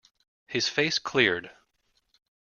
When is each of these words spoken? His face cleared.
His 0.47 0.67
face 0.67 0.97
cleared. 0.97 1.51